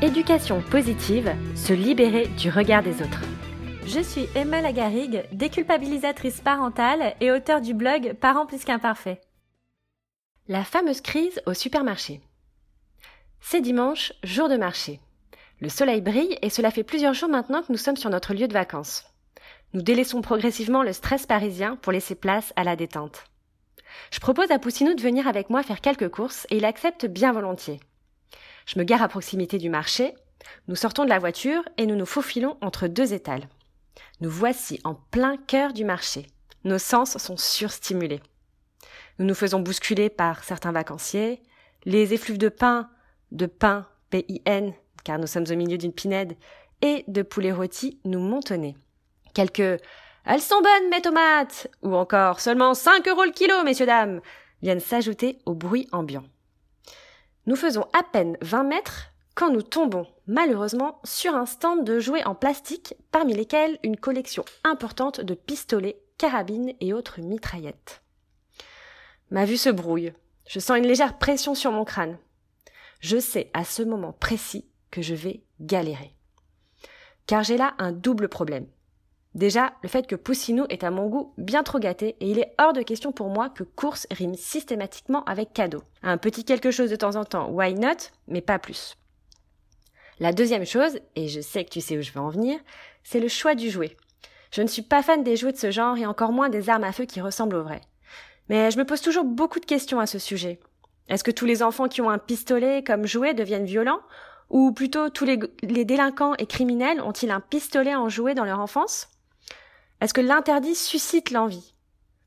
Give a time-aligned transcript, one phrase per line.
[0.00, 3.20] Éducation positive, se libérer du regard des autres.
[3.84, 9.20] Je suis Emma Lagarigue, déculpabilisatrice parentale et auteure du blog Parents plus qu'imparfaits.
[10.46, 12.20] La fameuse crise au supermarché.
[13.40, 15.00] C'est dimanche, jour de marché.
[15.58, 18.46] Le soleil brille et cela fait plusieurs jours maintenant que nous sommes sur notre lieu
[18.46, 19.02] de vacances.
[19.74, 23.24] Nous délaissons progressivement le stress parisien pour laisser place à la détente.
[24.12, 27.32] Je propose à Poussinou de venir avec moi faire quelques courses et il accepte bien
[27.32, 27.80] volontiers.
[28.68, 30.14] Je me gare à proximité du marché,
[30.68, 33.48] nous sortons de la voiture et nous nous faufilons entre deux étals.
[34.20, 36.26] Nous voici en plein cœur du marché.
[36.64, 38.20] Nos sens sont surstimulés.
[39.18, 41.40] Nous nous faisons bousculer par certains vacanciers,
[41.86, 42.90] les effluves de pain,
[43.32, 46.36] de pain, P-I-N, car nous sommes au milieu d'une pinède,
[46.82, 48.76] et de poulet rôti nous montonner.
[49.32, 49.80] Quelques
[50.26, 51.68] Elles sont bonnes, mes tomates!
[51.80, 54.20] ou encore Seulement cinq euros le kilo, messieurs dames!
[54.60, 56.24] viennent s'ajouter au bruit ambiant.
[57.48, 62.26] Nous faisons à peine 20 mètres quand nous tombons, malheureusement, sur un stand de jouets
[62.26, 68.02] en plastique, parmi lesquels une collection importante de pistolets, carabines et autres mitraillettes.
[69.30, 70.12] Ma vue se brouille.
[70.46, 72.18] Je sens une légère pression sur mon crâne.
[73.00, 76.14] Je sais à ce moment précis que je vais galérer.
[77.26, 78.66] Car j'ai là un double problème.
[79.34, 82.54] Déjà, le fait que Poussinou est à mon goût bien trop gâté et il est
[82.58, 85.82] hors de question pour moi que course rime systématiquement avec cadeau.
[86.02, 88.96] Un petit quelque chose de temps en temps, why not, mais pas plus.
[90.18, 92.58] La deuxième chose, et je sais que tu sais où je veux en venir,
[93.04, 93.96] c'est le choix du jouet.
[94.50, 96.84] Je ne suis pas fan des jouets de ce genre et encore moins des armes
[96.84, 97.82] à feu qui ressemblent au vrai.
[98.48, 100.58] Mais je me pose toujours beaucoup de questions à ce sujet.
[101.08, 104.00] Est-ce que tous les enfants qui ont un pistolet comme jouet deviennent violents?
[104.50, 108.60] Ou plutôt tous les, les délinquants et criminels ont-ils un pistolet en jouet dans leur
[108.60, 109.08] enfance?
[110.00, 111.74] Est-ce que l'interdit suscite l'envie?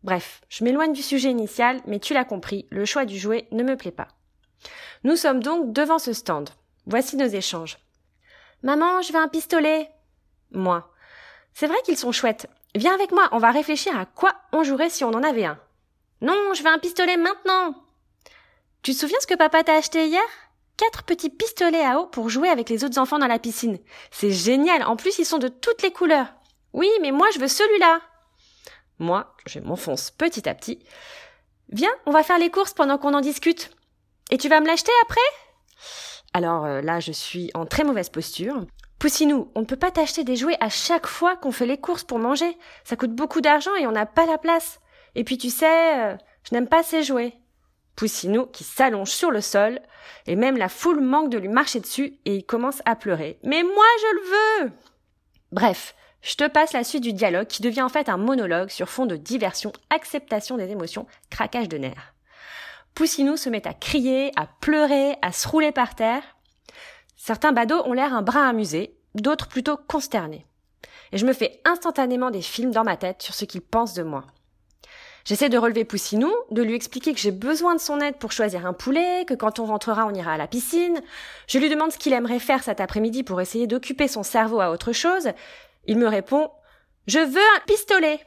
[0.03, 3.63] Bref, je m'éloigne du sujet initial, mais tu l'as compris, le choix du jouet ne
[3.63, 4.07] me plaît pas.
[5.03, 6.49] Nous sommes donc devant ce stand.
[6.85, 7.77] Voici nos échanges.
[8.63, 9.89] Maman, je veux un pistolet.
[10.51, 10.91] Moi.
[11.53, 12.47] C'est vrai qu'ils sont chouettes.
[12.75, 15.59] Viens avec moi, on va réfléchir à quoi on jouerait si on en avait un.
[16.21, 17.75] Non, je veux un pistolet maintenant.
[18.81, 20.21] Tu te souviens ce que papa t'a acheté hier?
[20.77, 23.77] Quatre petits pistolets à eau pour jouer avec les autres enfants dans la piscine.
[24.09, 24.83] C'est génial.
[24.83, 26.33] En plus, ils sont de toutes les couleurs.
[26.73, 28.01] Oui, mais moi je veux celui-là.
[28.99, 30.79] Moi, je m'enfonce petit à petit.
[31.69, 33.71] Viens, on va faire les courses pendant qu'on en discute.
[34.29, 35.19] Et tu vas me l'acheter après?
[36.33, 38.65] Alors euh, là, je suis en très mauvaise posture.
[38.99, 42.03] Poussinou, on ne peut pas t'acheter des jouets à chaque fois qu'on fait les courses
[42.03, 42.57] pour manger.
[42.83, 44.79] Ça coûte beaucoup d'argent et on n'a pas la place.
[45.15, 46.15] Et puis tu sais, euh,
[46.47, 47.33] je n'aime pas ces jouets.
[47.95, 49.79] Poussinou qui s'allonge sur le sol,
[50.27, 53.37] et même la foule manque de lui marcher dessus, et il commence à pleurer.
[53.43, 54.71] Mais moi je le veux
[55.51, 58.89] Bref, je te passe la suite du dialogue qui devient en fait un monologue sur
[58.89, 62.13] fond de diversion, acceptation des émotions, craquage de nerfs.
[62.93, 66.23] Poussinou se met à crier, à pleurer, à se rouler par terre.
[67.15, 70.45] Certains badauds ont l'air un brin amusé, d'autres plutôt consternés.
[71.11, 74.03] Et je me fais instantanément des films dans ma tête sur ce qu'ils pensent de
[74.03, 74.25] moi.
[75.23, 78.65] J'essaie de relever Poussinou, de lui expliquer que j'ai besoin de son aide pour choisir
[78.65, 80.99] un poulet, que quand on rentrera on ira à la piscine.
[81.47, 84.71] Je lui demande ce qu'il aimerait faire cet après-midi pour essayer d'occuper son cerveau à
[84.71, 85.29] autre chose,
[85.85, 86.51] il me répond
[87.07, 88.19] Je veux un pistolet.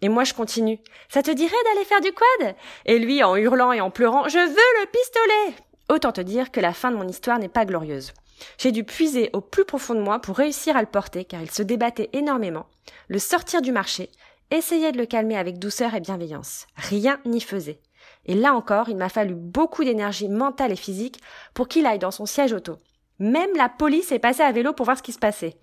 [0.00, 0.80] Et moi je continue.
[1.08, 2.56] Ça te dirait d'aller faire du quad?
[2.84, 5.62] Et lui, en hurlant et en pleurant, Je veux le pistolet.
[5.90, 8.12] Autant te dire que la fin de mon histoire n'est pas glorieuse.
[8.58, 11.50] J'ai dû puiser au plus profond de moi pour réussir à le porter, car il
[11.50, 12.66] se débattait énormément,
[13.08, 14.10] le sortir du marché,
[14.50, 16.66] essayer de le calmer avec douceur et bienveillance.
[16.76, 17.80] Rien n'y faisait.
[18.26, 21.20] Et là encore, il m'a fallu beaucoup d'énergie mentale et physique
[21.52, 22.76] pour qu'il aille dans son siège auto.
[23.18, 25.56] Même la police est passée à vélo pour voir ce qui se passait.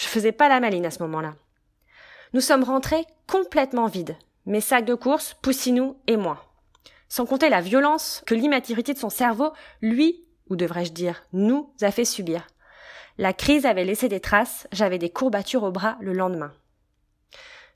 [0.00, 1.34] Je faisais pas la maline à ce moment-là.
[2.32, 4.16] Nous sommes rentrés complètement vides.
[4.46, 6.46] Mes sacs de course, Poussinou et moi.
[7.10, 9.52] Sans compter la violence que l'immaturité de son cerveau,
[9.82, 12.46] lui, ou devrais-je dire, nous, a fait subir.
[13.18, 16.54] La crise avait laissé des traces, j'avais des courbatures au bras le lendemain.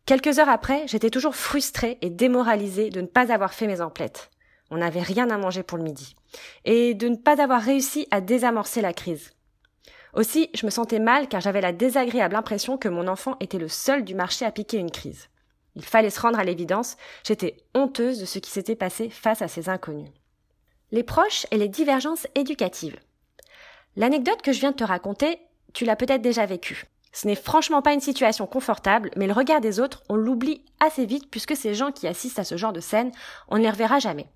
[0.07, 4.31] Quelques heures après, j'étais toujours frustrée et démoralisée de ne pas avoir fait mes emplettes.
[4.71, 6.17] On n'avait rien à manger pour le midi.
[6.65, 9.34] Et de ne pas avoir réussi à désamorcer la crise.
[10.15, 13.69] Aussi, je me sentais mal car j'avais la désagréable impression que mon enfant était le
[13.69, 15.28] seul du marché à piquer une crise.
[15.75, 16.97] Il fallait se rendre à l'évidence,
[17.27, 20.11] j'étais honteuse de ce qui s'était passé face à ces inconnus.
[20.93, 22.99] Les proches et les divergences éducatives.
[23.97, 25.41] L'anecdote que je viens de te raconter,
[25.72, 26.84] tu l'as peut-être déjà vécue.
[27.13, 31.07] Ce n'est franchement pas une situation confortable, mais le regard des autres, on l'oublie assez
[31.07, 33.10] vite puisque ces gens qui assistent à ce genre de scène,
[33.49, 34.27] on ne les reverra jamais.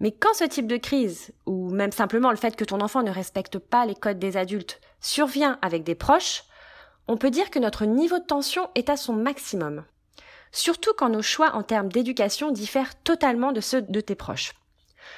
[0.00, 3.10] Mais quand ce type de crise, ou même simplement le fait que ton enfant ne
[3.10, 6.44] respecte pas les codes des adultes, survient avec des proches,
[7.08, 9.84] on peut dire que notre niveau de tension est à son maximum.
[10.52, 14.52] Surtout quand nos choix en termes d'éducation diffèrent totalement de ceux de tes proches.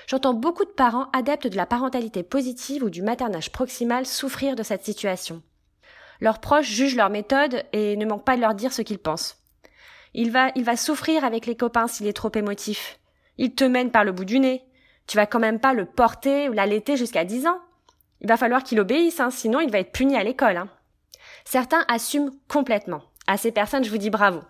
[0.07, 4.63] J'entends beaucoup de parents adeptes de la parentalité positive ou du maternage proximal souffrir de
[4.63, 5.43] cette situation.
[6.21, 9.39] Leurs proches jugent leur méthode et ne manquent pas de leur dire ce qu'ils pensent.
[10.15, 13.00] Il va, souffrir avec les copains s'il est trop émotif.
[13.41, 14.63] Il te mène par le bout du nez.
[15.07, 17.59] Tu vas quand même pas le porter ou l'allaiter jusqu'à 10 ans.
[18.21, 20.59] Il va falloir qu'il obéisse, hein, sinon il va être puni à l'école.
[20.59, 20.69] Hein.
[21.47, 23.03] Certains assument complètement.
[23.27, 24.41] À ces personnes, je vous dis bravo.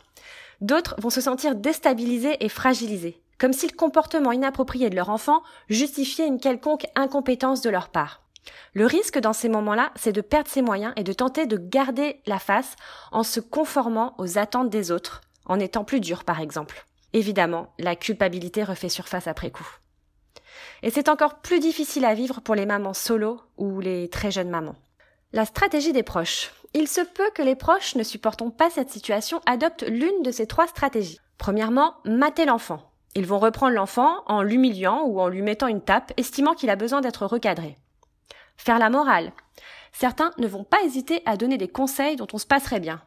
[0.60, 5.44] D'autres vont se sentir déstabilisés et fragilisés, comme si le comportement inapproprié de leur enfant
[5.68, 8.22] justifiait une quelconque incompétence de leur part.
[8.74, 12.20] Le risque dans ces moments-là, c'est de perdre ses moyens et de tenter de garder
[12.26, 12.74] la face
[13.12, 16.86] en se conformant aux attentes des autres, en étant plus dur par exemple.
[17.12, 19.68] Évidemment, la culpabilité refait surface après coup.
[20.82, 24.50] Et c'est encore plus difficile à vivre pour les mamans solo ou les très jeunes
[24.50, 24.76] mamans.
[25.32, 26.52] La stratégie des proches.
[26.74, 30.46] Il se peut que les proches ne supportant pas cette situation adoptent l'une de ces
[30.46, 31.20] trois stratégies.
[31.38, 32.90] Premièrement, mater l'enfant.
[33.16, 36.76] Ils vont reprendre l'enfant en l'humiliant ou en lui mettant une tape, estimant qu'il a
[36.76, 37.76] besoin d'être recadré.
[38.56, 39.32] Faire la morale.
[39.92, 43.02] Certains ne vont pas hésiter à donner des conseils dont on se passerait bien.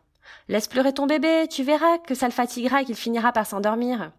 [0.47, 4.11] Laisse pleurer ton bébé, tu verras que ça le fatiguera et qu'il finira par s'endormir.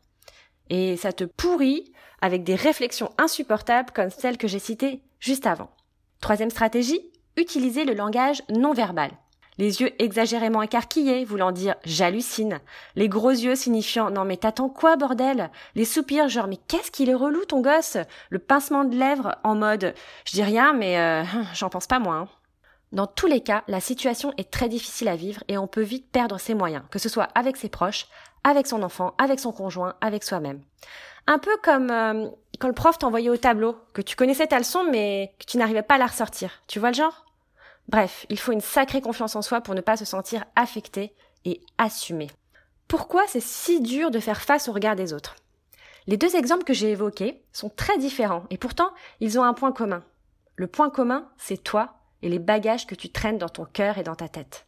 [0.70, 5.70] Et ça te pourrit avec des réflexions insupportables comme celles que j'ai citées juste avant.
[6.20, 9.10] Troisième stratégie, utiliser le langage non verbal
[9.58, 12.60] les yeux exagérément écarquillés, voulant dire j'hallucine,
[12.96, 17.10] les gros yeux signifiant non mais t'attends quoi bordel, les soupirs genre mais qu'est-ce qu'il
[17.10, 17.98] est relou ton gosse,
[18.30, 19.94] le pincement de lèvres en mode
[20.26, 21.22] je dis rien mais euh,
[21.54, 22.28] j'en pense pas moi.
[22.94, 26.08] Dans tous les cas, la situation est très difficile à vivre et on peut vite
[26.12, 28.06] perdre ses moyens, que ce soit avec ses proches,
[28.44, 30.62] avec son enfant, avec son conjoint, avec soi-même.
[31.26, 32.28] Un peu comme euh,
[32.60, 35.82] quand le prof t'envoyait au tableau, que tu connaissais ta leçon mais que tu n'arrivais
[35.82, 36.62] pas à la ressortir.
[36.68, 37.24] Tu vois le genre?
[37.88, 41.60] Bref, il faut une sacrée confiance en soi pour ne pas se sentir affecté et
[41.78, 42.30] assumé.
[42.86, 45.34] Pourquoi c'est si dur de faire face au regard des autres?
[46.06, 49.72] Les deux exemples que j'ai évoqués sont très différents et pourtant ils ont un point
[49.72, 50.04] commun.
[50.54, 54.02] Le point commun, c'est toi et les bagages que tu traînes dans ton cœur et
[54.02, 54.66] dans ta tête.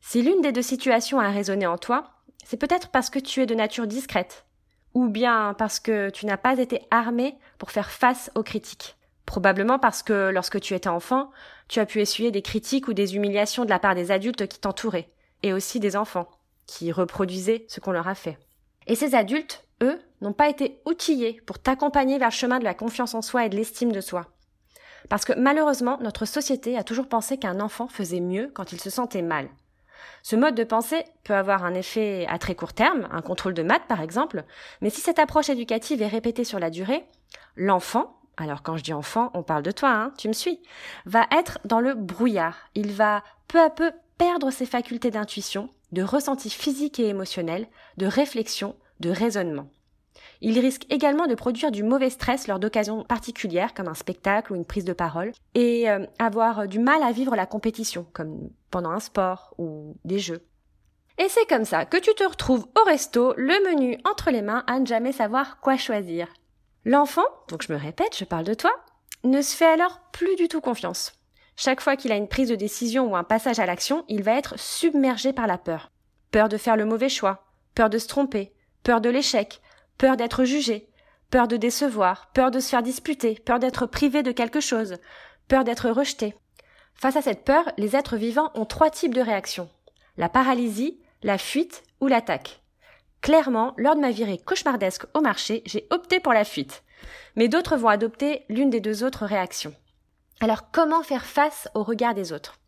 [0.00, 2.10] Si l'une des deux situations a résonné en toi,
[2.44, 4.46] c'est peut-être parce que tu es de nature discrète,
[4.94, 8.96] ou bien parce que tu n'as pas été armé pour faire face aux critiques.
[9.26, 11.30] Probablement parce que lorsque tu étais enfant,
[11.68, 14.58] tu as pu essuyer des critiques ou des humiliations de la part des adultes qui
[14.58, 15.10] t'entouraient,
[15.42, 16.28] et aussi des enfants,
[16.66, 18.38] qui reproduisaient ce qu'on leur a fait.
[18.86, 22.74] Et ces adultes, eux, n'ont pas été outillés pour t'accompagner vers le chemin de la
[22.74, 24.26] confiance en soi et de l'estime de soi.
[25.08, 28.90] Parce que malheureusement, notre société a toujours pensé qu'un enfant faisait mieux quand il se
[28.90, 29.48] sentait mal.
[30.22, 33.62] Ce mode de pensée peut avoir un effet à très court terme, un contrôle de
[33.62, 34.44] maths par exemple,
[34.80, 37.04] mais si cette approche éducative est répétée sur la durée,
[37.56, 40.60] l'enfant, alors quand je dis enfant, on parle de toi, hein, tu me suis,
[41.06, 42.56] va être dans le brouillard.
[42.74, 47.66] Il va peu à peu perdre ses facultés d'intuition, de ressenti physique et émotionnel,
[47.96, 49.68] de réflexion, de raisonnement.
[50.42, 54.56] Il risque également de produire du mauvais stress lors d'occasions particulières comme un spectacle ou
[54.56, 58.90] une prise de parole et euh, avoir du mal à vivre la compétition comme pendant
[58.90, 60.42] un sport ou des jeux.
[61.18, 64.64] Et c'est comme ça que tu te retrouves au resto, le menu entre les mains
[64.66, 66.28] à ne jamais savoir quoi choisir.
[66.86, 68.72] L'enfant, donc je me répète, je parle de toi,
[69.24, 71.12] ne se fait alors plus du tout confiance.
[71.56, 74.32] Chaque fois qu'il a une prise de décision ou un passage à l'action, il va
[74.32, 75.90] être submergé par la peur.
[76.30, 77.44] Peur de faire le mauvais choix,
[77.74, 79.60] peur de se tromper, peur de l'échec,
[80.00, 80.88] peur d'être jugé,
[81.28, 84.96] peur de décevoir, peur de se faire disputer, peur d'être privé de quelque chose,
[85.46, 86.34] peur d'être rejeté.
[86.94, 89.68] Face à cette peur, les êtres vivants ont trois types de réactions.
[90.16, 92.62] La paralysie, la fuite ou l'attaque.
[93.20, 96.82] Clairement, lors de ma virée cauchemardesque au marché, j'ai opté pour la fuite.
[97.36, 99.74] Mais d'autres vont adopter l'une des deux autres réactions.
[100.40, 102.58] Alors comment faire face au regard des autres?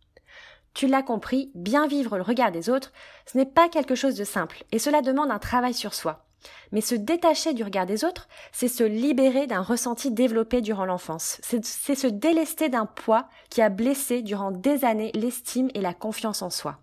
[0.75, 2.93] Tu l'as compris, bien vivre le regard des autres,
[3.25, 6.27] ce n'est pas quelque chose de simple, et cela demande un travail sur soi.
[6.73, 11.41] Mais se détacher du regard des autres, c'est se libérer d'un ressenti développé durant l'enfance.
[11.43, 16.43] C'est se délester d'un poids qui a blessé durant des années l'estime et la confiance
[16.43, 16.79] en soi.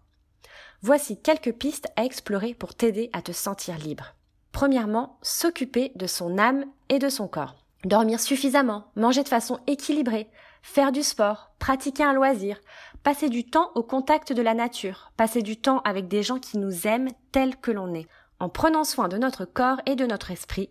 [0.82, 4.16] Voici quelques pistes à explorer pour t'aider à te sentir libre.
[4.52, 7.56] Premièrement, s'occuper de son âme et de son corps.
[7.86, 10.30] Dormir suffisamment, manger de façon équilibrée,
[10.62, 12.60] faire du sport, pratiquer un loisir,
[13.04, 16.58] passer du temps au contact de la nature, passer du temps avec des gens qui
[16.58, 18.08] nous aiment tels que l'on est.
[18.40, 20.70] En prenant soin de notre corps et de notre esprit,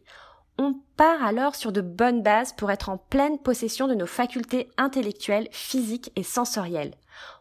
[0.56, 4.70] on part alors sur de bonnes bases pour être en pleine possession de nos facultés
[4.76, 6.94] intellectuelles, physiques et sensorielles.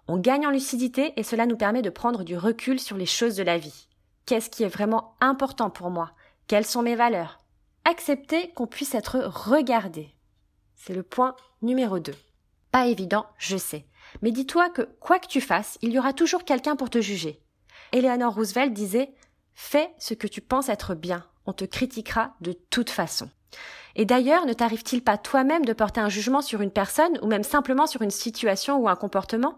[0.08, 3.36] On gagne en lucidité et cela nous permet de prendre du recul sur les choses
[3.36, 3.88] de la vie.
[4.26, 6.12] Qu'est-ce qui est vraiment important pour moi?
[6.48, 7.40] Quelles sont mes valeurs?
[7.86, 10.14] Accepter qu'on puisse être regardé.
[10.76, 12.14] C'est le point numéro 2.
[12.72, 13.88] Pas évident, je sais.
[14.22, 17.42] Mais dis-toi que quoi que tu fasses, il y aura toujours quelqu'un pour te juger.
[17.94, 19.14] Eleanor Roosevelt disait
[19.60, 23.28] Fais ce que tu penses être bien, on te critiquera de toute façon.
[23.96, 27.44] Et d'ailleurs, ne t'arrive-t-il pas toi-même de porter un jugement sur une personne ou même
[27.44, 29.58] simplement sur une situation ou un comportement?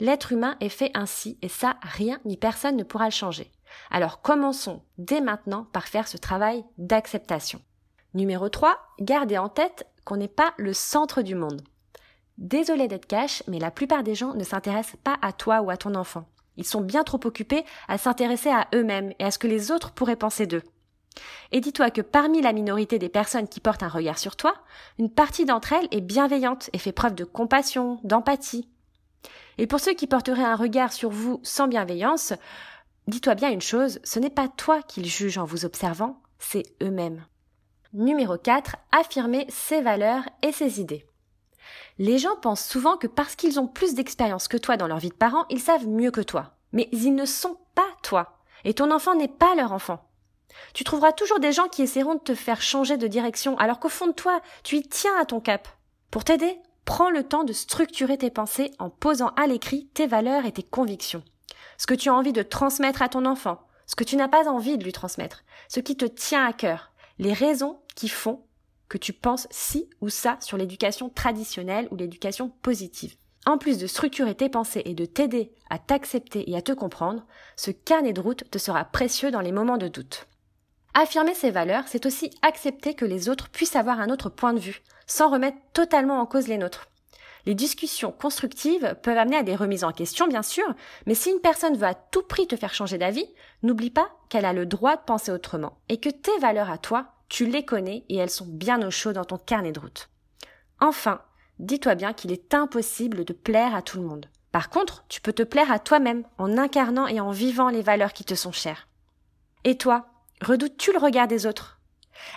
[0.00, 3.52] L'être humain est fait ainsi et ça, rien ni personne ne pourra le changer.
[3.92, 7.62] Alors commençons dès maintenant par faire ce travail d'acceptation.
[8.14, 11.62] Numéro 3, gardez en tête qu'on n'est pas le centre du monde.
[12.36, 15.76] Désolé d'être cash, mais la plupart des gens ne s'intéressent pas à toi ou à
[15.76, 16.26] ton enfant.
[16.60, 19.92] Ils sont bien trop occupés à s'intéresser à eux-mêmes et à ce que les autres
[19.92, 20.62] pourraient penser d'eux.
[21.52, 24.54] Et dis-toi que parmi la minorité des personnes qui portent un regard sur toi,
[24.98, 28.68] une partie d'entre elles est bienveillante et fait preuve de compassion, d'empathie.
[29.56, 32.34] Et pour ceux qui porteraient un regard sur vous sans bienveillance,
[33.06, 37.24] dis-toi bien une chose, ce n'est pas toi qu'ils jugent en vous observant, c'est eux-mêmes.
[37.94, 41.06] Numéro 4, affirmer ses valeurs et ses idées.
[41.98, 45.10] Les gens pensent souvent que parce qu'ils ont plus d'expérience que toi dans leur vie
[45.10, 46.54] de parent, ils savent mieux que toi.
[46.72, 48.38] Mais ils ne sont pas toi.
[48.64, 50.06] Et ton enfant n'est pas leur enfant.
[50.74, 53.88] Tu trouveras toujours des gens qui essaieront de te faire changer de direction, alors qu'au
[53.88, 55.68] fond de toi, tu y tiens à ton cap.
[56.10, 60.44] Pour t'aider, prends le temps de structurer tes pensées en posant à l'écrit tes valeurs
[60.44, 61.22] et tes convictions.
[61.78, 64.48] Ce que tu as envie de transmettre à ton enfant, ce que tu n'as pas
[64.48, 68.42] envie de lui transmettre, ce qui te tient à cœur, les raisons qui font
[68.90, 73.14] que tu penses ci ou ça sur l'éducation traditionnelle ou l'éducation positive.
[73.46, 77.24] En plus de structurer tes pensées et de t'aider à t'accepter et à te comprendre,
[77.56, 80.26] ce carnet de route te sera précieux dans les moments de doute.
[80.92, 84.58] Affirmer ses valeurs, c'est aussi accepter que les autres puissent avoir un autre point de
[84.58, 86.88] vue, sans remettre totalement en cause les nôtres.
[87.46, 90.66] Les discussions constructives peuvent amener à des remises en question, bien sûr,
[91.06, 93.26] mais si une personne veut à tout prix te faire changer d'avis,
[93.62, 97.14] n'oublie pas qu'elle a le droit de penser autrement, et que tes valeurs à toi,
[97.30, 100.10] tu les connais et elles sont bien au chaud dans ton carnet de route.
[100.80, 101.22] Enfin,
[101.58, 104.26] dis-toi bien qu'il est impossible de plaire à tout le monde.
[104.52, 108.12] Par contre, tu peux te plaire à toi-même en incarnant et en vivant les valeurs
[108.12, 108.88] qui te sont chères.
[109.64, 110.10] Et toi,
[110.42, 111.78] Redoutes-tu le regard des autres?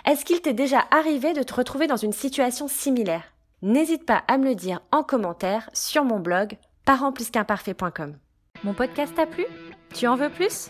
[0.04, 3.22] Est-ce qu'il t'est déjà arrivé de te retrouver dans une situation similaire?
[3.62, 8.18] N'hésite pas à me le dire en commentaire sur mon blog parentplusqu'imparfait.com.
[8.62, 9.46] Mon podcast t'a plu?
[9.94, 10.68] Tu en veux plus?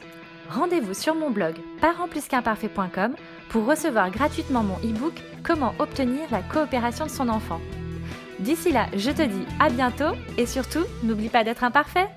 [0.49, 3.17] Rendez-vous sur mon blog parentplusqu'imparfait.com
[3.55, 7.61] pour recevoir gratuitement mon e-book Comment obtenir la coopération de son enfant.
[8.41, 12.09] D'ici là, je te dis à bientôt et surtout, n'oublie pas d'être imparfait